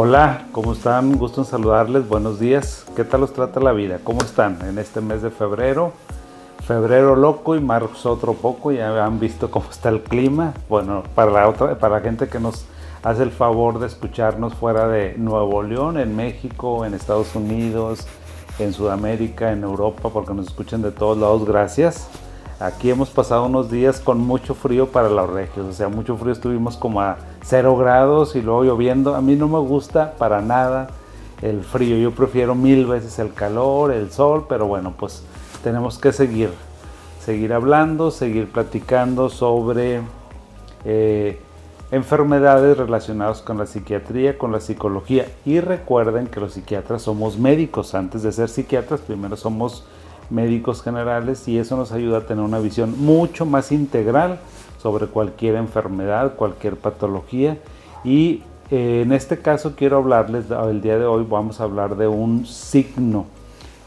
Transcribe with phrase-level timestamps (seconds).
[0.00, 1.18] Hola, ¿cómo están?
[1.18, 2.08] Gusto en saludarles.
[2.08, 2.86] Buenos días.
[2.94, 3.98] ¿Qué tal los trata la vida?
[4.04, 5.92] ¿Cómo están en este mes de febrero?
[6.64, 8.70] Febrero loco y marzo otro poco.
[8.70, 10.54] Ya han visto cómo está el clima.
[10.68, 12.64] Bueno, para la otra, para la gente que nos
[13.02, 18.06] hace el favor de escucharnos fuera de Nuevo León, en México, en Estados Unidos,
[18.60, 21.44] en Sudamérica, en Europa, porque nos escuchan de todos lados.
[21.44, 22.08] Gracias.
[22.60, 26.32] Aquí hemos pasado unos días con mucho frío para los regios, o sea, mucho frío,
[26.32, 29.14] estuvimos como a 0 grados y luego lloviendo.
[29.14, 30.88] A mí no me gusta para nada
[31.40, 35.22] el frío, yo prefiero mil veces el calor, el sol, pero bueno, pues
[35.62, 36.50] tenemos que seguir,
[37.24, 40.00] seguir hablando, seguir platicando sobre
[40.84, 41.40] eh,
[41.92, 45.28] enfermedades relacionadas con la psiquiatría, con la psicología.
[45.44, 49.97] Y recuerden que los psiquiatras somos médicos, antes de ser psiquiatras, primero somos médicos
[50.82, 54.38] generales y eso nos ayuda a tener una visión mucho más integral
[54.80, 57.58] sobre cualquier enfermedad, cualquier patología.
[58.04, 62.06] Y eh, en este caso quiero hablarles, el día de hoy vamos a hablar de
[62.06, 63.26] un signo,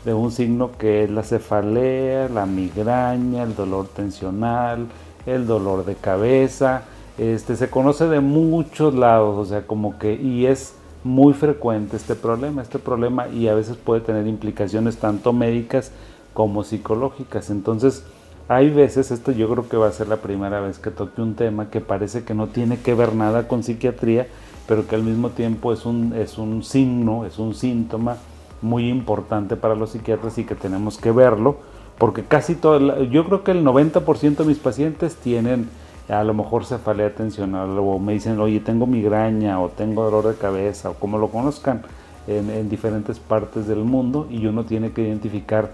[0.03, 4.87] de un signo que es la cefalea, la migraña, el dolor tensional,
[5.25, 6.83] el dolor de cabeza,
[7.17, 12.15] este se conoce de muchos lados, o sea, como que y es muy frecuente este
[12.15, 15.91] problema, este problema y a veces puede tener implicaciones tanto médicas
[16.33, 17.49] como psicológicas.
[17.49, 18.03] Entonces,
[18.47, 21.35] hay veces, esto yo creo que va a ser la primera vez que toque un
[21.35, 24.27] tema que parece que no tiene que ver nada con psiquiatría,
[24.67, 28.17] pero que al mismo tiempo es un, es un signo, es un síntoma
[28.61, 31.57] muy importante para los psiquiatras y que tenemos que verlo,
[31.97, 35.69] porque casi todo, yo creo que el 90% de mis pacientes tienen
[36.09, 40.35] a lo mejor cefalea tensional o me dicen, oye, tengo migraña o tengo dolor de
[40.37, 41.83] cabeza o como lo conozcan
[42.27, 45.71] en diferentes partes del mundo y uno tiene que identificar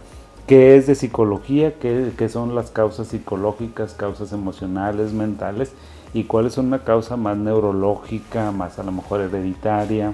[0.47, 5.73] qué es de psicología, qué, son las causas psicológicas, causas emocionales, mentales,
[6.13, 10.13] y cuáles son una causa más neurológica, más a lo mejor hereditaria,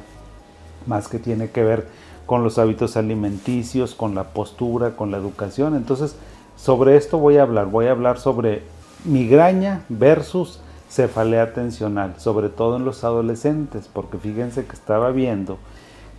[0.87, 1.87] más que tiene que ver
[2.25, 5.75] con los hábitos alimenticios, con la postura, con la educación.
[5.75, 6.15] Entonces,
[6.57, 7.67] sobre esto voy a hablar.
[7.67, 8.63] Voy a hablar sobre
[9.05, 15.57] migraña versus cefalea tensional, sobre todo en los adolescentes, porque fíjense que estaba viendo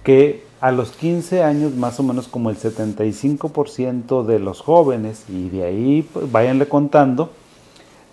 [0.05, 5.51] que a los 15 años más o menos como el 75% de los jóvenes, y
[5.51, 7.33] de ahí pues, váyanle contando,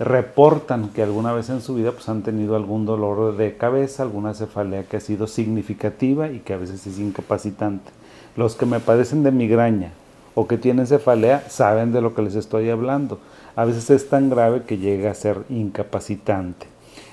[0.01, 4.33] reportan que alguna vez en su vida pues, han tenido algún dolor de cabeza, alguna
[4.33, 7.89] cefalea que ha sido significativa y que a veces es incapacitante.
[8.35, 9.93] Los que me padecen de migraña
[10.35, 13.19] o que tienen cefalea saben de lo que les estoy hablando.
[13.55, 16.70] A veces es tan grave que llega a ser incapacitante.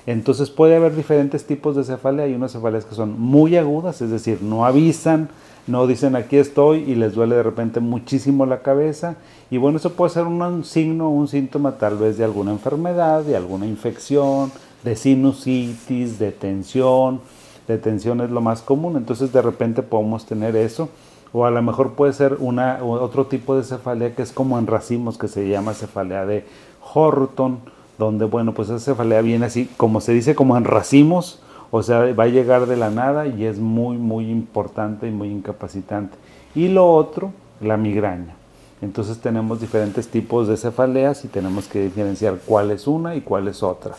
[0.09, 2.25] Entonces puede haber diferentes tipos de cefalea.
[2.25, 5.29] Hay unas cefaleas que son muy agudas, es decir, no avisan,
[5.67, 9.17] no dicen aquí estoy y les duele de repente muchísimo la cabeza.
[9.51, 13.37] Y bueno, eso puede ser un signo, un síntoma tal vez de alguna enfermedad, de
[13.37, 14.51] alguna infección,
[14.83, 17.21] de sinusitis, de tensión.
[17.67, 20.89] De tensión es lo más común, entonces de repente podemos tener eso.
[21.35, 25.19] O a lo mejor puede ser otro tipo de cefalea que es como en racimos,
[25.19, 26.47] que se llama cefalea de
[26.95, 27.59] Horton
[27.99, 32.13] donde, bueno, pues esa cefalea viene así, como se dice, como en racimos, o sea,
[32.15, 36.17] va a llegar de la nada y es muy, muy importante y muy incapacitante.
[36.55, 38.35] Y lo otro, la migraña.
[38.81, 43.49] Entonces tenemos diferentes tipos de cefaleas y tenemos que diferenciar cuál es una y cuál
[43.49, 43.95] es otra.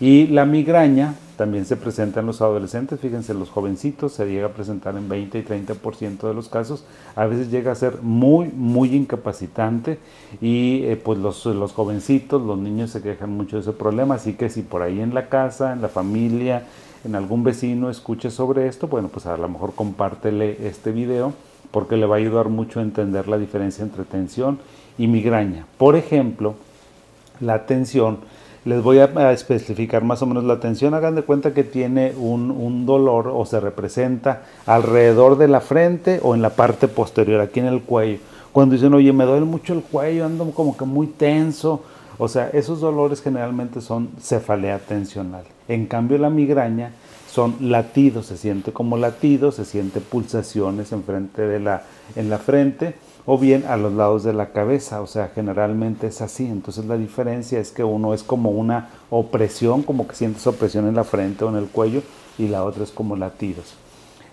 [0.00, 4.52] Y la migraña también se presenta en los adolescentes, fíjense, los jovencitos se llega a
[4.52, 6.84] presentar en 20 y 30% de los casos,
[7.14, 10.00] a veces llega a ser muy, muy incapacitante
[10.40, 14.32] y eh, pues los, los jovencitos, los niños se quejan mucho de ese problema, así
[14.32, 16.64] que si por ahí en la casa, en la familia,
[17.04, 21.34] en algún vecino escuche sobre esto, bueno, pues a lo mejor compártele este video
[21.70, 24.58] porque le va a ayudar mucho a entender la diferencia entre tensión
[24.98, 25.66] y migraña.
[25.76, 26.56] Por ejemplo,
[27.38, 28.18] la tensión
[28.68, 30.92] les voy a, especificar más o menos la tensión.
[30.92, 36.34] Hagan de cuenta que tiene un, dolor o se representa alrededor de la frente o
[36.34, 38.18] en la parte posterior, aquí en el cuello.
[38.52, 41.82] Cuando dicen, oye, me duele mucho el cuello, ando como que muy tenso.
[42.18, 45.44] O sea, esos dolores generalmente son cefalea tensional.
[45.66, 46.92] En cambio, la migraña
[47.30, 51.84] son latidos, se siente como latidos, se siente pulsaciones en, frente de la,
[52.16, 52.96] en la frente
[53.30, 56.46] o bien a los lados de la cabeza, o sea, generalmente es así.
[56.46, 60.94] Entonces la diferencia es que uno es como una opresión, como que sientes opresión en
[60.94, 62.00] la frente o en el cuello,
[62.38, 63.74] y la otra es como latidos.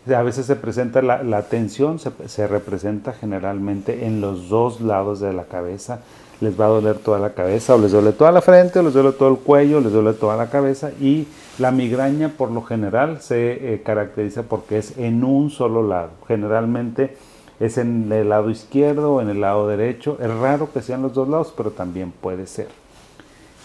[0.07, 5.43] A veces se presenta la, tensión, se, representa generalmente en los dos lados de la
[5.43, 5.99] cabeza.
[6.39, 8.93] Les va a doler toda la cabeza, o les duele toda la frente, o les
[8.93, 10.91] duele todo el cuello, o les duele toda la cabeza.
[11.01, 11.27] Y
[11.59, 16.11] la migraña, por lo general, se eh, caracteriza porque es en un solo lado.
[16.29, 17.17] Generalmente
[17.59, 20.17] es en el lado izquierdo o en el lado derecho.
[20.21, 22.67] Es raro que sean los dos lados, pero también puede ser.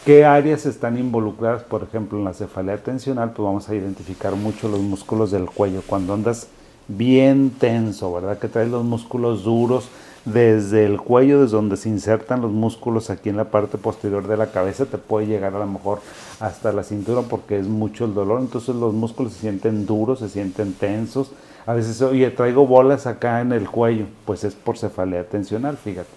[0.04, 1.62] ¿Qué áreas están involucradas?
[1.62, 5.82] Por ejemplo, en la cefalea tensional, pues vamos a identificar mucho los músculos del cuello.
[5.86, 6.48] Cuando andas
[6.88, 8.38] bien tenso, ¿verdad?
[8.38, 9.88] Que traes los músculos duros
[10.24, 14.36] desde el cuello, desde donde se insertan los músculos aquí en la parte posterior de
[14.36, 16.00] la cabeza, te puede llegar a lo mejor
[16.40, 18.40] hasta la cintura porque es mucho el dolor.
[18.40, 21.30] Entonces los músculos se sienten duros, se sienten tensos.
[21.66, 26.08] A veces, oye, traigo bolas acá en el cuello, pues es por cefalea tensional, fíjate.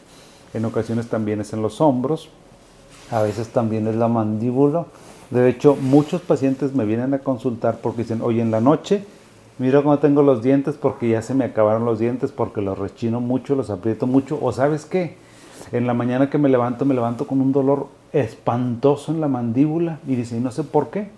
[0.53, 2.29] En ocasiones también es en los hombros,
[3.11, 4.85] a veces también es la mandíbula.
[5.31, 9.05] De hecho, muchos pacientes me vienen a consultar porque dicen, oye, en la noche
[9.59, 13.19] mira cómo tengo los dientes porque ya se me acabaron los dientes, porque los rechino
[13.19, 14.39] mucho, los aprieto mucho.
[14.41, 15.17] O sabes qué,
[15.71, 19.99] en la mañana que me levanto, me levanto con un dolor espantoso en la mandíbula
[20.07, 21.09] y dice, y no sé por qué.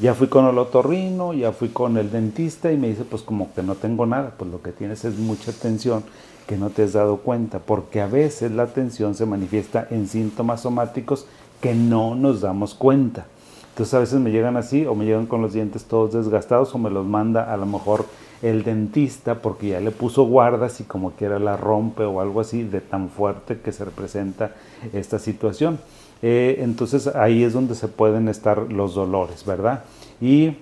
[0.00, 3.52] Ya fui con el otorrino, ya fui con el dentista y me dice, pues como
[3.52, 6.04] que no tengo nada, pues lo que tienes es mucha tensión
[6.46, 10.62] que no te has dado cuenta, porque a veces la tensión se manifiesta en síntomas
[10.62, 11.26] somáticos
[11.60, 13.26] que no nos damos cuenta.
[13.70, 16.78] Entonces a veces me llegan así o me llegan con los dientes todos desgastados o
[16.78, 18.06] me los manda a lo mejor
[18.40, 22.62] el dentista porque ya le puso guardas y como quiera la rompe o algo así
[22.62, 24.52] de tan fuerte que se representa
[24.92, 25.78] esta situación.
[26.22, 29.84] Eh, entonces ahí es donde se pueden estar los dolores, ¿verdad?
[30.20, 30.56] Y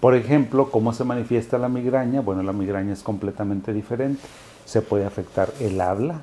[0.00, 2.20] por ejemplo, ¿cómo se manifiesta la migraña?
[2.20, 4.20] Bueno, la migraña es completamente diferente.
[4.66, 6.20] Se puede afectar el habla.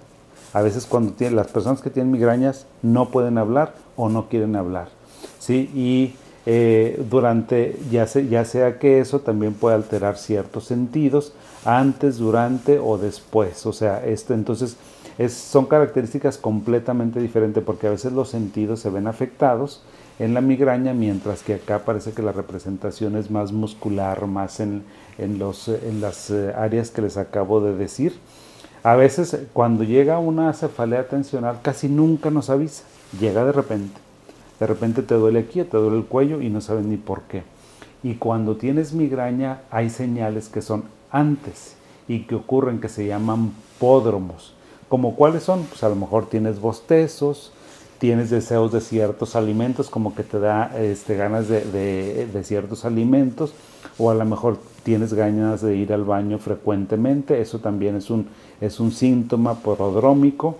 [0.53, 4.55] A veces cuando tienen, las personas que tienen migrañas no pueden hablar o no quieren
[4.55, 4.89] hablar.
[5.39, 5.71] ¿sí?
[5.73, 6.13] Y
[6.45, 11.33] eh, durante, ya, ya sea que eso también puede alterar ciertos sentidos
[11.65, 13.65] antes, durante o después.
[13.65, 14.77] O sea, esto entonces
[15.29, 19.83] son características completamente diferentes porque a veces los sentidos se ven afectados
[20.19, 24.83] en la migraña, mientras que acá parece que la representación es más muscular, más en,
[25.17, 28.13] en, los, en las eh, áreas que les acabo de decir.
[28.83, 32.83] A veces cuando llega una cefalea tensional casi nunca nos avisa,
[33.19, 33.99] llega de repente.
[34.59, 37.43] De repente te duele aquí, te duele el cuello y no sabes ni por qué.
[38.03, 41.75] Y cuando tienes migraña hay señales que son antes
[42.07, 44.55] y que ocurren que se llaman pódromos.
[44.91, 45.63] ¿Como cuáles son?
[45.63, 47.53] Pues a lo mejor tienes bostezos,
[47.97, 53.53] tienes deseos de ciertos alimentos, como que te da este, ganas de, ciertos alimentos,
[53.97, 58.27] o a lo mejor tienes ganas de ir al baño frecuentemente, eso también es un,
[58.59, 60.57] es un síntoma prodrómico.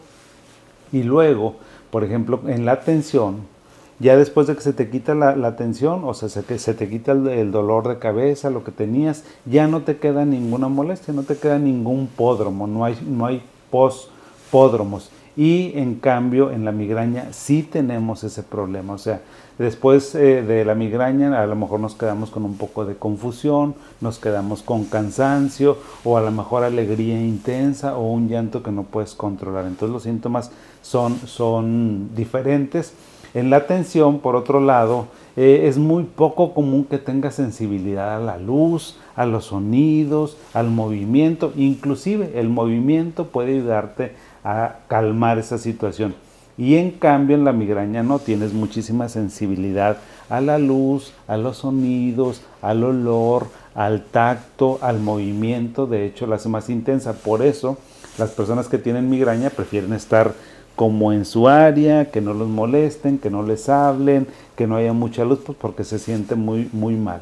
[0.94, 1.56] Y luego,
[1.90, 3.36] por ejemplo, en la tensión,
[4.00, 6.88] ya después de que se te quita la, tensión, o sea, se te, se te
[6.88, 11.24] quita el, dolor de cabeza, lo que tenías, ya no te queda ninguna molestia, no
[11.24, 13.44] te queda ningún pódromo, no hay, no hay
[14.52, 15.10] pospódromos.
[15.38, 18.94] Y en cambio, en la migraña sí tenemos ese problema.
[18.94, 19.22] O sea,
[19.58, 23.74] después eh, de la migraña a lo mejor nos quedamos con un poco de confusión,
[24.02, 28.84] nos quedamos con cansancio o a lo mejor alegría intensa o un llanto que no
[28.84, 29.66] puedes controlar.
[29.66, 30.52] Entonces los síntomas
[30.82, 32.94] son, son diferentes
[33.34, 35.08] en la atención, por otro lado,
[35.38, 40.70] eh, es muy poco común que tenga sensibilidad a la luz, a los sonidos, al
[40.70, 41.54] movimiento.
[41.56, 44.12] Inclusive el movimiento puede ayudarte
[44.44, 46.16] a calmar esa situación.
[46.58, 49.98] Y en cambio en la migraña no tienes muchísima sensibilidad
[50.30, 55.88] a la luz, a los sonidos, al olor, al tacto, al movimiento.
[55.88, 57.14] De hecho, la hace más intensa.
[57.14, 57.78] Por eso
[58.18, 60.34] las personas que tienen migraña prefieren estar
[60.76, 64.94] como en su área, que no los molesten, que no les hablen, que no haya
[64.94, 67.22] mucha luz, pues porque se siente muy, muy mal.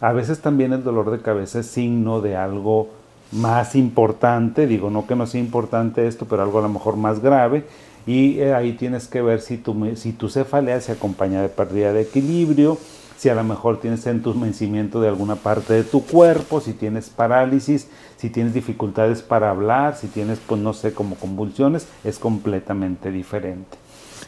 [0.00, 2.90] A veces también el dolor de cabeza es signo de algo
[3.32, 7.20] más importante, digo, no que no sea importante esto, pero algo a lo mejor más
[7.20, 7.64] grave,
[8.06, 11.92] y eh, ahí tienes que ver si tu, si tu cefalea se acompaña de pérdida
[11.92, 12.78] de equilibrio,
[13.18, 17.88] si a lo mejor tienes entumecimiento de alguna parte de tu cuerpo, si tienes parálisis,
[18.16, 23.76] si tienes dificultades para hablar, si tienes, pues no sé, como convulsiones, es completamente diferente.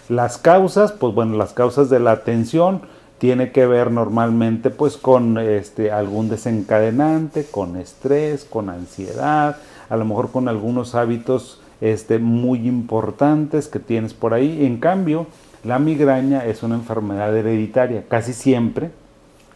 [0.09, 2.83] Las causas, pues bueno, las causas de la tensión
[3.21, 9.59] tiene que ver normalmente pues con este, algún desencadenante, con estrés, con ansiedad,
[9.91, 14.65] a lo mejor con algunos hábitos este, muy importantes que tienes por ahí.
[14.65, 15.27] En cambio,
[15.65, 18.05] la migraña es una enfermedad hereditaria.
[18.09, 18.91] Casi siempre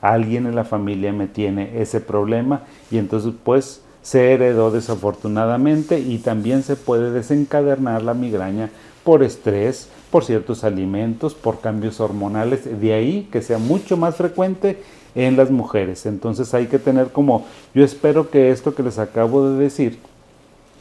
[0.03, 6.19] alguien en la familia me tiene ese problema y entonces pues se heredó desafortunadamente y
[6.19, 8.69] también se puede desencadenar la migraña
[9.05, 14.83] por estrés, por ciertos alimentos, por cambios hormonales, de ahí que sea mucho más frecuente
[15.15, 16.07] en las mujeres.
[16.07, 17.45] Entonces hay que tener como,
[17.75, 19.99] yo espero que esto que les acabo de decir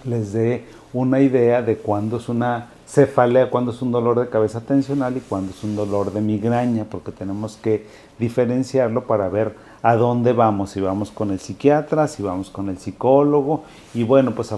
[0.06, 4.62] les dé una idea de cuándo es una cefalea, cuando es un dolor de cabeza
[4.62, 7.88] tensional y cuando es un dolor de migraña, porque tenemos que
[8.20, 12.78] diferenciarlo para ver a dónde vamos, si vamos con el psiquiatra, si vamos con el
[12.78, 13.64] psicólogo.
[13.94, 14.54] Y bueno, pues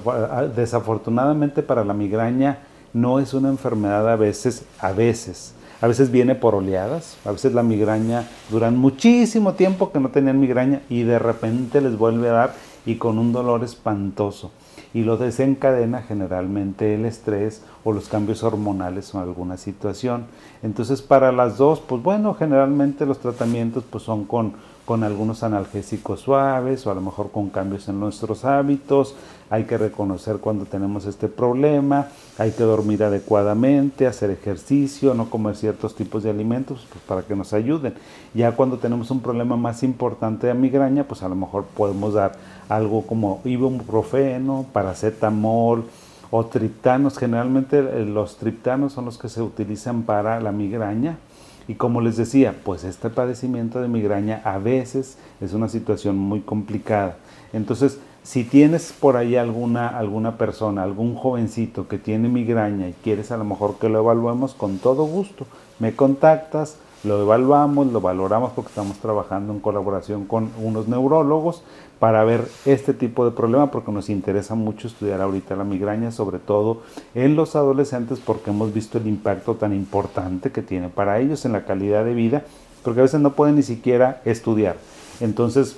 [0.55, 2.59] desafortunadamente para la migraña
[2.95, 5.53] no es una enfermedad a veces, a veces.
[5.81, 10.39] A veces viene por oleadas, a veces la migraña duran muchísimo tiempo que no tenían
[10.39, 12.53] migraña y de repente les vuelve a dar
[12.85, 14.51] y con un dolor espantoso.
[14.93, 20.27] Y lo desencadena generalmente el estrés o los cambios hormonales o alguna situación.
[20.63, 24.53] Entonces para las dos, pues bueno, generalmente los tratamientos pues son con
[24.85, 29.15] con algunos analgésicos suaves o a lo mejor con cambios en nuestros hábitos.
[29.49, 35.55] Hay que reconocer cuando tenemos este problema, hay que dormir adecuadamente, hacer ejercicio, no comer
[35.55, 37.93] ciertos tipos de alimentos pues, para que nos ayuden.
[38.33, 42.33] Ya cuando tenemos un problema más importante de migraña, pues a lo mejor podemos dar
[42.69, 45.85] algo como ibuprofeno, paracetamol,
[46.31, 47.17] o triptanos.
[47.17, 51.17] Generalmente eh, los triptanos son los que se utilizan para la migraña
[51.67, 56.41] y como les decía, pues este padecimiento de migraña a veces es una situación muy
[56.41, 57.17] complicada.
[57.53, 63.31] Entonces, si tienes por ahí alguna, alguna persona, algún jovencito que tiene migraña y quieres
[63.31, 65.45] a lo mejor que lo evaluemos con todo gusto,
[65.79, 71.63] me contactas, lo evaluamos, lo valoramos porque estamos trabajando en colaboración con unos neurólogos
[71.99, 76.39] para ver este tipo de problema porque nos interesa mucho estudiar ahorita la migraña, sobre
[76.39, 76.81] todo
[77.13, 81.53] en los adolescentes porque hemos visto el impacto tan importante que tiene para ellos en
[81.53, 82.43] la calidad de vida,
[82.83, 84.77] porque a veces no pueden ni siquiera estudiar.
[85.21, 85.77] Entonces,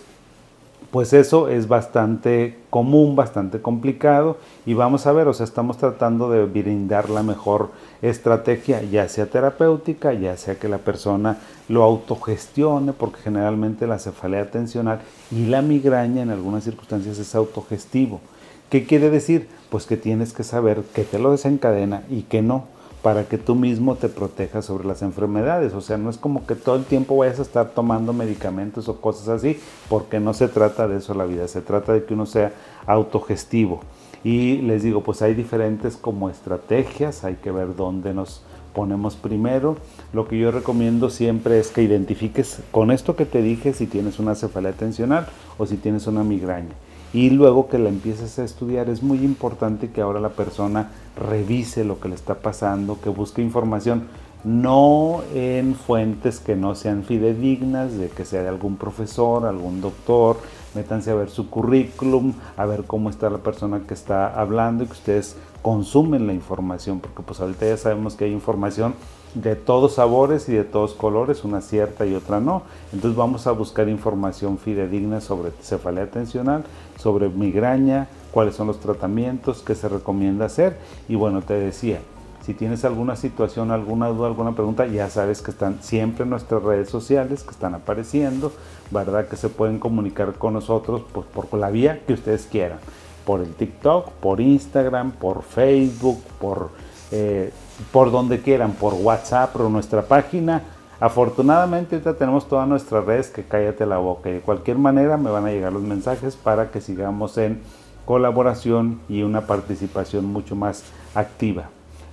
[0.91, 6.29] pues eso es bastante común, bastante complicado y vamos a ver, o sea, estamos tratando
[6.29, 12.94] de brindar la mejor estrategia, ya sea terapéutica, ya sea que la persona lo autogestione,
[12.94, 15.01] porque generalmente la cefalea atencional
[15.32, 18.22] y la migraña en algunas circunstancias es autogestivo.
[18.70, 19.48] ¿Qué quiere decir?
[19.70, 23.56] Pues que tienes que saber qué te lo desencadena y qué no para que tú
[23.56, 25.74] mismo te protejas sobre las enfermedades.
[25.74, 29.00] O sea, no es como que todo el tiempo vayas a estar tomando medicamentos o
[29.00, 32.25] cosas así, porque no se trata de eso la vida, se trata de que uno
[32.25, 32.51] sea
[32.86, 33.82] autogestivo.
[34.24, 38.42] Y les digo, pues hay diferentes como estrategias, hay que ver dónde nos
[38.74, 39.77] ponemos primero.
[40.12, 44.20] Lo que yo recomiendo siempre es que identifiques con esto que te dije si tienes
[44.20, 45.27] una cefalea tensional
[45.58, 46.74] o si tienes una migraña
[47.14, 51.84] y luego que la empieces a estudiar es muy importante que ahora la persona revise
[51.84, 54.08] lo que le está pasando, que busque información,
[54.44, 60.38] no en fuentes que no sean fidedignas, de que sea de algún profesor, algún doctor,
[60.76, 64.88] métanse a ver su currículum, a ver cómo está la persona que está hablando y
[64.88, 68.94] que ustedes consumen la información, porque pues ahorita ya sabemos que hay información
[69.41, 72.63] de todos sabores y de todos colores, una cierta y otra no.
[72.91, 76.63] Entonces vamos a buscar información fidedigna sobre cefalea atencional,
[76.98, 80.77] sobre migraña, cuáles son los tratamientos que se recomienda hacer.
[81.08, 82.00] Y bueno, te decía,
[82.44, 86.63] si tienes alguna situación, alguna duda, alguna pregunta, ya sabes que están siempre en nuestras
[86.63, 88.51] redes sociales, que están apareciendo,
[88.89, 89.27] ¿verdad?
[89.27, 92.79] Que se pueden comunicar con nosotros pues, por la vía que ustedes quieran.
[93.25, 96.70] Por el TikTok, por Instagram, por Facebook, por...
[97.12, 97.51] Eh,
[97.91, 100.63] por donde quieran, por WhatsApp o nuestra página.
[101.00, 105.29] Afortunadamente ahorita tenemos todas nuestras redes que cállate la boca y de cualquier manera me
[105.29, 107.62] van a llegar los mensajes para que sigamos en
[108.05, 111.69] colaboración y una participación mucho más activa.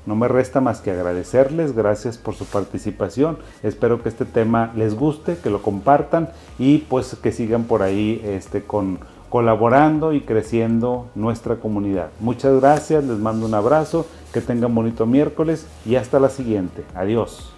[0.06, 3.38] No me resta más que agradecerles, gracias por su participación.
[3.62, 6.28] Espero que este tema les guste, que lo compartan
[6.58, 8.98] y pues que sigan por ahí este, con,
[9.30, 12.10] colaborando y creciendo nuestra comunidad.
[12.20, 16.84] Muchas gracias, les mando un abrazo, que tengan bonito miércoles y hasta la siguiente.
[16.96, 17.53] Adiós.